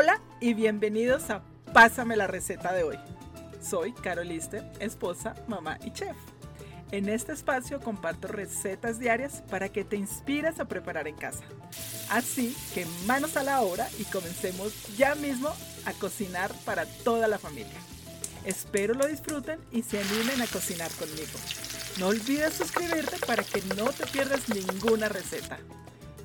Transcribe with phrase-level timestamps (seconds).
[0.00, 1.42] Hola y bienvenidos a
[1.72, 2.96] Pásame la receta de hoy.
[3.60, 6.16] Soy Carol Lister, esposa, mamá y chef.
[6.92, 11.42] En este espacio comparto recetas diarias para que te inspires a preparar en casa.
[12.10, 15.52] Así que manos a la obra y comencemos ya mismo
[15.84, 17.80] a cocinar para toda la familia.
[18.44, 21.40] Espero lo disfruten y se animen a cocinar conmigo.
[21.98, 25.58] No olvides suscribirte para que no te pierdas ninguna receta.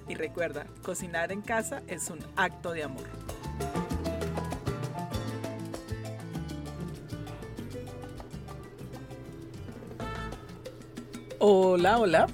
[0.07, 3.07] Y recuerda, cocinar en casa es un acto de amor.
[11.39, 12.27] Hola, hola.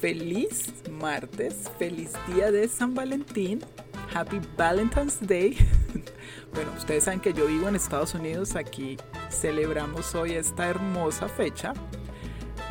[0.00, 3.60] Feliz martes, feliz día de San Valentín.
[4.14, 5.56] Happy Valentine's Day.
[6.54, 8.56] bueno, ustedes saben que yo vivo en Estados Unidos.
[8.56, 8.96] Aquí
[9.30, 11.72] celebramos hoy esta hermosa fecha.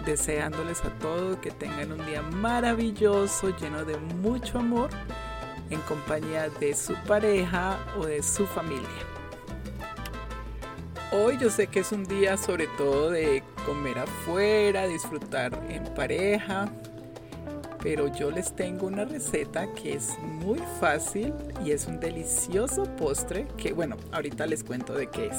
[0.05, 4.90] Deseándoles a todos que tengan un día maravilloso, lleno de mucho amor,
[5.70, 8.88] en compañía de su pareja o de su familia.
[11.12, 16.68] Hoy yo sé que es un día sobre todo de comer afuera, disfrutar en pareja,
[17.82, 23.48] pero yo les tengo una receta que es muy fácil y es un delicioso postre
[23.57, 25.38] que bueno, ahorita les cuento de qué es.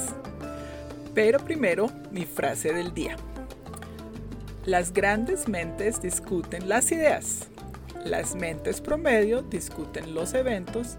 [1.13, 3.15] Pero primero mi frase del día.
[4.67, 7.47] Las grandes mentes discuten las ideas.
[8.03, 10.97] Las mentes promedio discuten los eventos.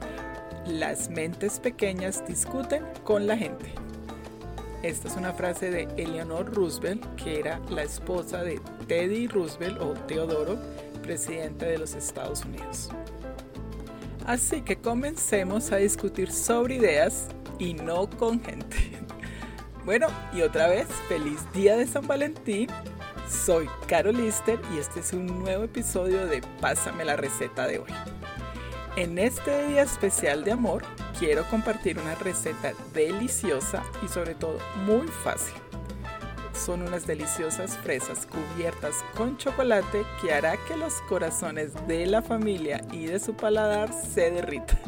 [0.67, 3.75] Las mentes pequeñas discuten con la gente.
[4.83, 9.93] Esta es una frase de Eleanor Roosevelt, que era la esposa de Teddy Roosevelt o
[9.93, 10.59] Teodoro,
[11.03, 12.89] presidente de los Estados Unidos.
[14.25, 17.27] Así que comencemos a discutir sobre ideas
[17.59, 18.93] y no con gente.
[19.85, 22.69] Bueno, y otra vez, feliz día de San Valentín.
[23.29, 27.91] Soy Carol Lister y este es un nuevo episodio de Pásame la receta de hoy.
[28.97, 30.83] En este día especial de amor,
[31.19, 35.55] quiero compartir una receta deliciosa y sobre todo muy fácil.
[36.55, 42.81] Son unas deliciosas fresas cubiertas con chocolate que hará que los corazones de la familia
[42.93, 44.79] y de su paladar se derritan.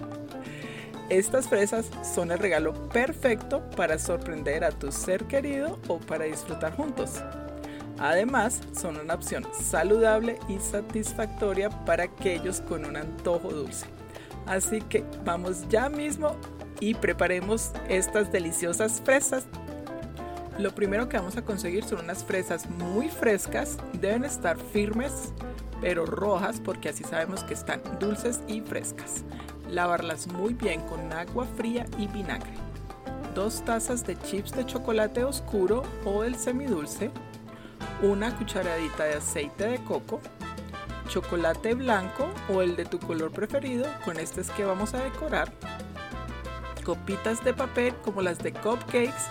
[1.10, 6.74] Estas fresas son el regalo perfecto para sorprender a tu ser querido o para disfrutar
[6.74, 7.20] juntos.
[8.00, 13.86] Además, son una opción saludable y satisfactoria para aquellos con un antojo dulce.
[14.46, 16.34] Así que vamos ya mismo
[16.80, 19.44] y preparemos estas deliciosas fresas.
[20.58, 25.32] Lo primero que vamos a conseguir son unas fresas muy frescas, deben estar firmes
[25.80, 29.24] pero rojas porque así sabemos que están dulces y frescas.
[29.68, 32.52] Lavarlas muy bien con agua fría y vinagre.
[33.34, 37.10] Dos tazas de chips de chocolate oscuro o el semidulce.
[38.02, 40.20] Una cucharadita de aceite de coco
[41.10, 45.52] chocolate blanco o el de tu color preferido, con este es que vamos a decorar.
[46.84, 49.26] Copitas de papel como las de cupcakes,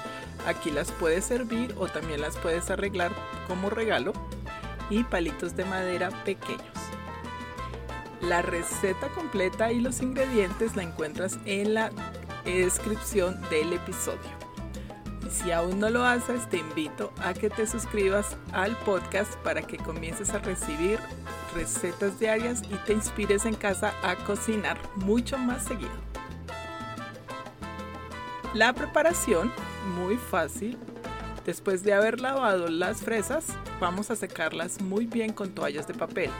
[0.45, 3.11] aquí las puedes servir o también las puedes arreglar
[3.47, 4.13] como regalo.
[4.91, 6.63] Y palitos de madera pequeños.
[8.21, 11.91] La receta completa y los ingredientes la encuentras en la
[12.43, 14.38] descripción del episodio.
[15.29, 19.77] Si aún no lo haces, te invito a que te suscribas al podcast para que
[19.77, 20.99] comiences a recibir
[21.53, 25.91] recetas diarias y te inspires en casa a cocinar mucho más seguido.
[28.55, 29.51] La preparación,
[29.95, 30.77] muy fácil.
[31.45, 33.45] Después de haber lavado las fresas,
[33.79, 36.31] vamos a secarlas muy bien con toallas de papel.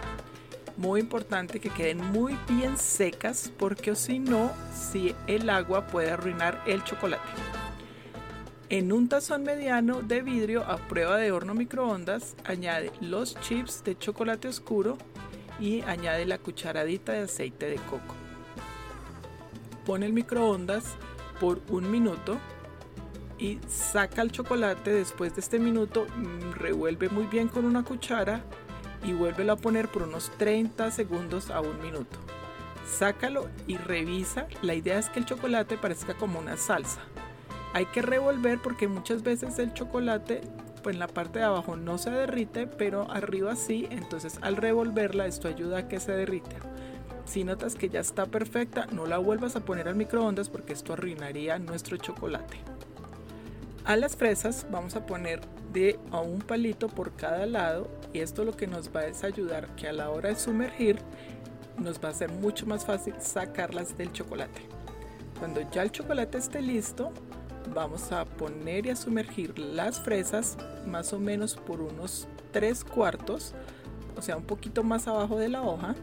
[0.78, 6.62] Muy importante que queden muy bien secas porque si no, si el agua puede arruinar
[6.66, 7.59] el chocolate.
[8.72, 13.98] En un tazón mediano de vidrio a prueba de horno microondas, añade los chips de
[13.98, 14.96] chocolate oscuro
[15.60, 18.14] y añade la cucharadita de aceite de coco.
[19.88, 20.86] Pone el microondas
[21.40, 22.38] por un minuto
[23.40, 28.44] y saca el chocolate después de este minuto, mm, revuelve muy bien con una cuchara
[29.04, 32.20] y vuélvelo a poner por unos 30 segundos a un minuto.
[32.88, 34.48] Sácalo y revisa.
[34.62, 37.02] La idea es que el chocolate parezca como una salsa.
[37.74, 40.42] Hay que revolver porque muchas veces el chocolate
[40.82, 45.28] pues en la parte de abajo no se derrite, pero arriba sí, entonces al revolverla
[45.28, 46.56] esto ayuda a que se derrita.
[47.26, 50.94] Si notas que ya está perfecta, no la vuelvas a poner al microondas porque esto
[50.94, 52.58] arruinaría nuestro chocolate.
[53.86, 55.42] A las fresas vamos a poner
[55.72, 59.68] de a un palito por cada lado y esto lo que nos va a ayudar
[59.76, 61.00] que a la hora de sumergir
[61.78, 64.62] nos va a ser mucho más fácil sacarlas del chocolate.
[65.38, 67.14] Cuando ya el chocolate esté listo,
[67.74, 73.54] vamos a poner y a sumergir las fresas más o menos por unos 3 cuartos,
[74.18, 75.96] o sea, un poquito más abajo de la hoja,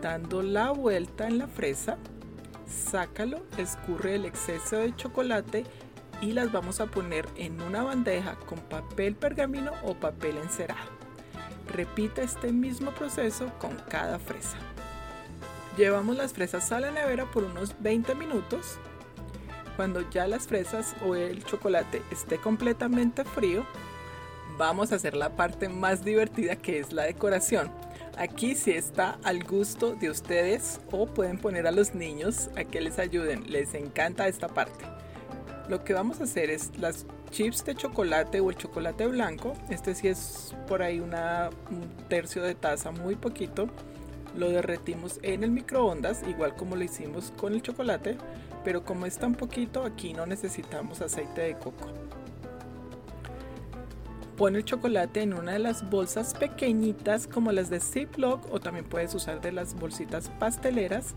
[0.00, 1.96] dando la vuelta en la fresa,
[2.66, 5.64] sácalo, escurre el exceso de chocolate
[6.20, 10.90] y las vamos a poner en una bandeja con papel pergamino o papel encerado.
[11.72, 14.58] Repita este mismo proceso con cada fresa.
[15.76, 18.78] Llevamos las fresas a la nevera por unos 20 minutos.
[19.76, 23.64] Cuando ya las fresas o el chocolate esté completamente frío,
[24.56, 27.70] vamos a hacer la parte más divertida que es la decoración.
[28.16, 32.80] Aquí sí está al gusto de ustedes o pueden poner a los niños a que
[32.80, 33.50] les ayuden.
[33.50, 34.84] Les encanta esta parte.
[35.68, 39.54] Lo que vamos a hacer es las chips de chocolate o el chocolate blanco.
[39.70, 43.68] Este sí es por ahí una, un tercio de taza, muy poquito.
[44.36, 48.16] Lo derretimos en el microondas, igual como lo hicimos con el chocolate.
[48.64, 51.86] Pero como es tan poquito, aquí no necesitamos aceite de coco.
[54.36, 58.84] Pone el chocolate en una de las bolsas pequeñitas como las de Ziploc o también
[58.84, 61.14] puedes usar de las bolsitas pasteleras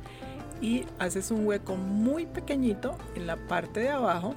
[0.61, 4.35] y haces un hueco muy pequeñito en la parte de abajo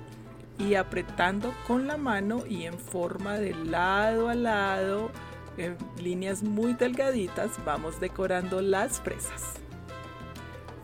[0.59, 5.11] y apretando con la mano y en forma de lado a lado,
[5.57, 9.43] en líneas muy delgaditas, vamos decorando las fresas.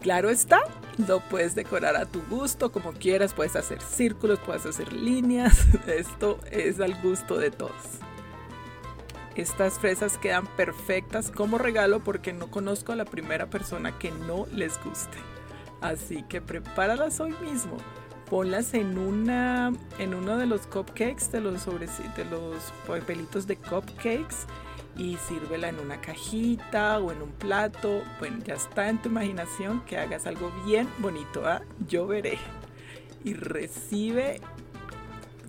[0.00, 0.60] Claro está,
[0.98, 6.38] lo puedes decorar a tu gusto, como quieras, puedes hacer círculos, puedes hacer líneas, esto
[6.50, 8.00] es al gusto de todos.
[9.34, 14.46] Estas fresas quedan perfectas como regalo porque no conozco a la primera persona que no
[14.52, 15.18] les guste.
[15.82, 17.76] Así que prepáralas hoy mismo.
[18.30, 23.56] Ponlas en una en uno de los cupcakes, de los sobre, de los papelitos de
[23.56, 24.46] cupcakes
[24.98, 28.02] y sírvela en una cajita o en un plato.
[28.18, 31.46] Bueno, ya está en tu imaginación que hagas algo bien bonito.
[31.46, 31.62] ¿ah?
[31.86, 32.38] Yo veré.
[33.24, 34.40] Y recibe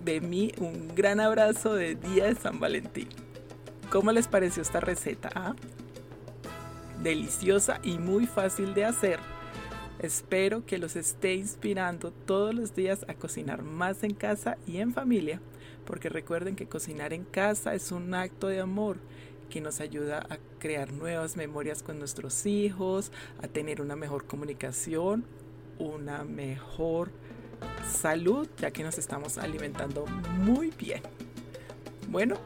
[0.04, 3.08] de mí un gran abrazo de Día de San Valentín.
[3.90, 5.30] ¿Cómo les pareció esta receta?
[5.34, 5.54] Ah?
[7.02, 9.18] Deliciosa y muy fácil de hacer.
[10.00, 14.92] Espero que los esté inspirando todos los días a cocinar más en casa y en
[14.92, 15.40] familia,
[15.84, 18.98] porque recuerden que cocinar en casa es un acto de amor
[19.50, 23.10] que nos ayuda a crear nuevas memorias con nuestros hijos,
[23.42, 25.24] a tener una mejor comunicación,
[25.78, 27.10] una mejor
[27.90, 31.02] salud, ya que nos estamos alimentando muy bien.
[32.08, 32.36] Bueno,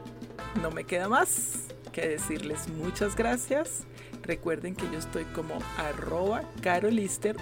[0.61, 3.83] no me queda más que decirles muchas gracias.
[4.23, 7.35] Recuerden que yo estoy como arroba carolister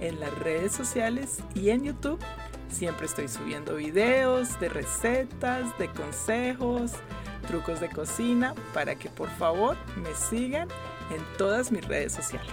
[0.00, 2.18] en las redes sociales y en YouTube.
[2.68, 6.92] Siempre estoy subiendo videos de recetas, de consejos,
[7.46, 10.68] trucos de cocina para que por favor me sigan
[11.10, 12.52] en todas mis redes sociales.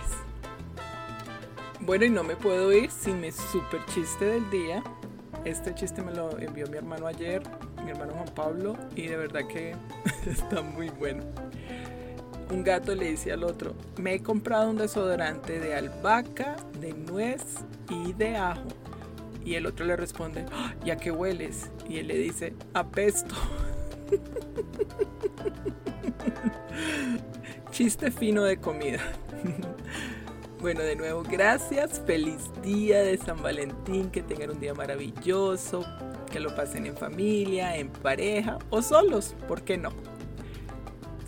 [1.79, 4.83] Bueno, y no me puedo ir sin mi super chiste del día.
[5.45, 7.41] Este chiste me lo envió mi hermano ayer
[7.83, 9.75] mi hermano Juan Pablo, y de verdad que
[10.25, 11.23] está muy bueno.
[12.51, 17.43] Un gato le dice al otro, me he comprado un desodorante de albahaca, de nuez
[17.89, 18.67] y de ajo.
[19.45, 21.69] Y el otro le responde, ¡Ah, ¿ya que hueles?
[21.87, 23.35] Y él le dice, apesto.
[27.71, 28.99] Chiste fino de comida.
[30.61, 32.01] Bueno, de nuevo, gracias.
[32.05, 34.11] Feliz día de San Valentín.
[34.11, 35.85] Que tengan un día maravilloso
[36.29, 39.91] que lo pasen en familia, en pareja o solos, ¿por qué no?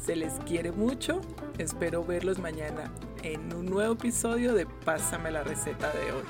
[0.04, 1.22] Se les quiere mucho,
[1.60, 2.92] espero verlos mañana
[3.22, 6.24] en un nuevo episodio de Pásame la receta de hoy.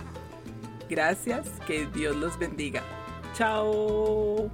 [0.89, 2.83] Gracias, que Dios los bendiga.
[3.33, 4.51] Chao.